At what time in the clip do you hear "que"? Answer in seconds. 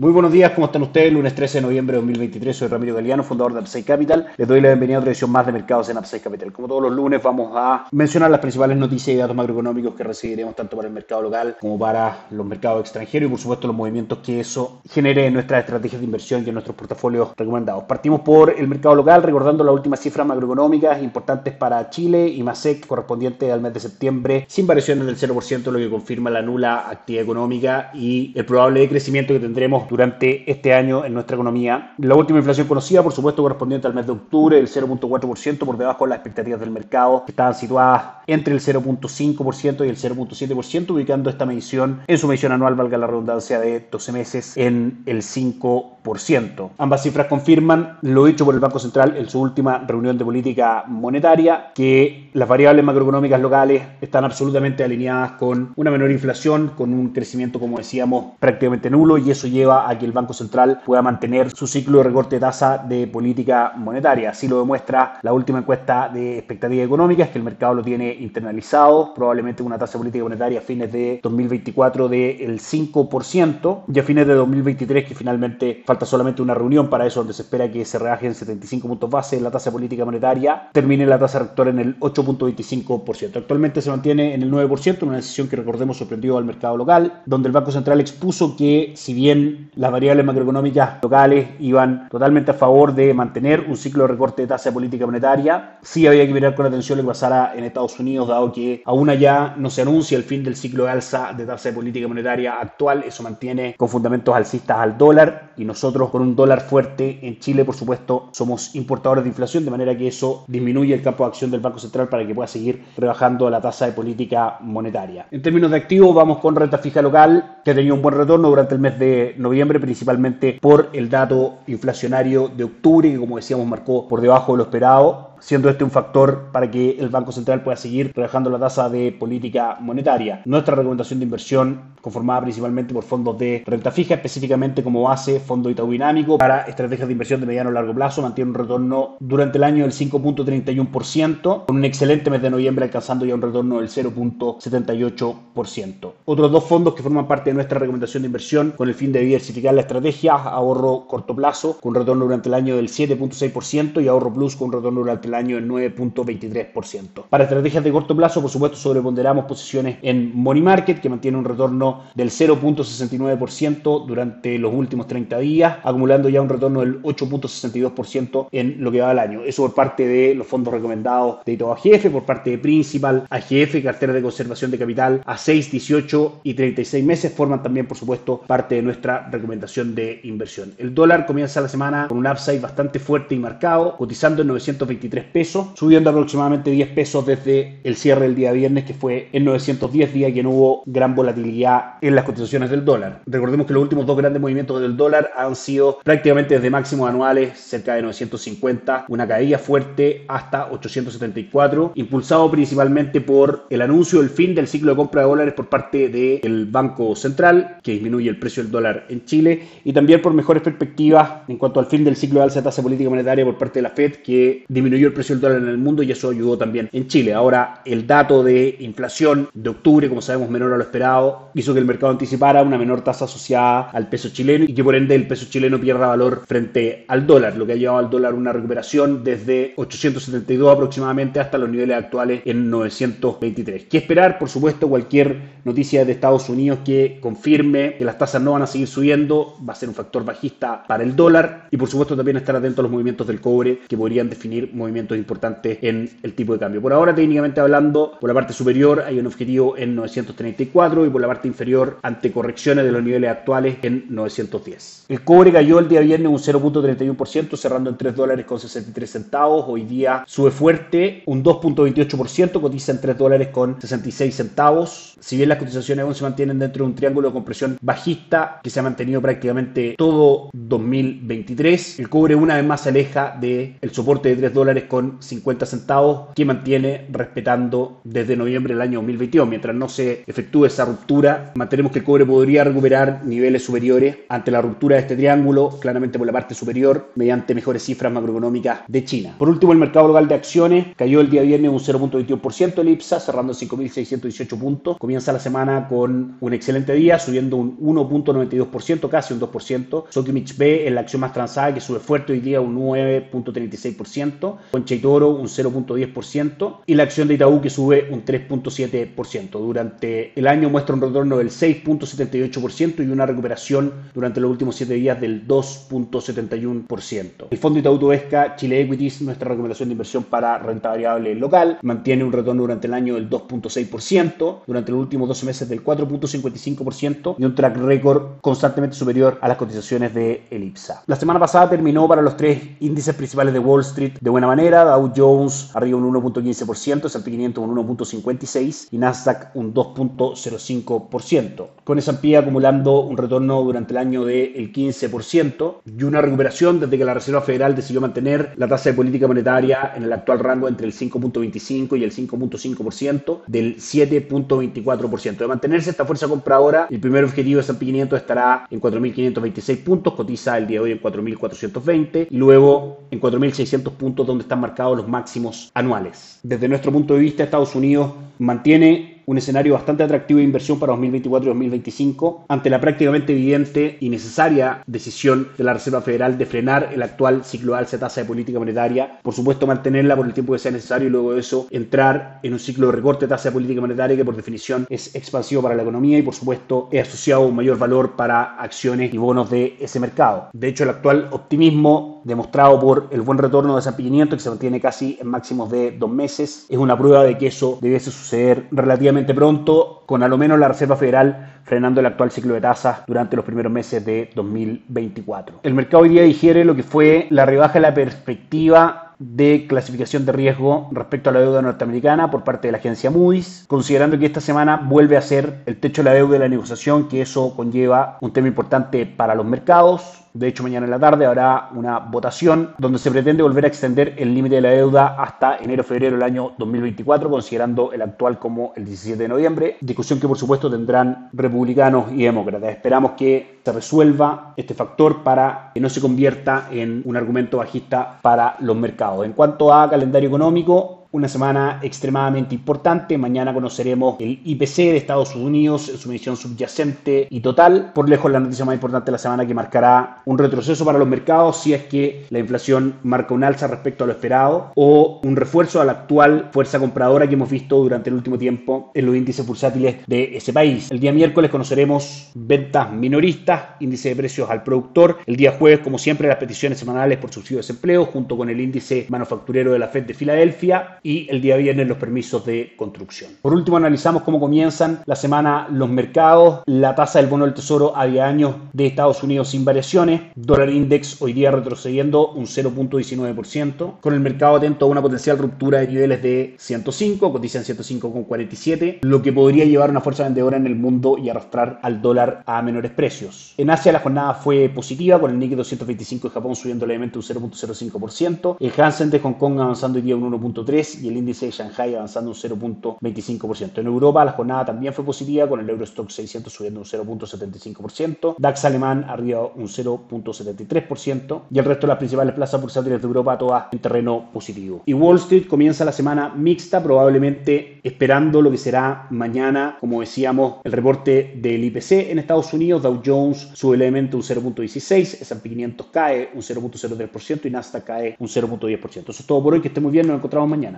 9.96-10.04, 14.18-14.38, 25.80-25.90, 29.34-29.40, 37.24-37.32, 51.74-52.30, 59.98-60.06, 67.28-67.38, 75.04-75.14, 77.70-77.84, 85.48-85.56, 88.56-88.92, 96.26-96.34, 97.04-97.08, 98.52-98.82, 109.96-110.08, 112.26-112.34, 117.64-117.70, 123.10-123.18, 126.70-126.96, 146.94-147.02, 161.00-161.08, 168.90-169.00, 188.84-188.94, 190.32-190.42, 193.66-193.72, 207.82-207.92, 214.16-214.64, 221.72-221.80, 224.74-224.84, 227.66-227.72, 236.84-237.18, 237.96-238.04, 243.88-243.96, 268.62-268.70, 276.34-276.44, 281.92-282.00, 301.74-301.80, 307.60-307.68, 346.98-347.04, 380.54-380.58, 384.16-384.24, 394.36-394.42, 397.36-397.48, 406.76-406.82, 414.18-414.26, 417.08-417.22, 430.20-430.28, 433.16-433.58, 435.74-435.80, 449.46-449.54, 451.84-452.26, 457.26-457.34, 489.22-489.32, 518.50-518.58, 529.60-529.68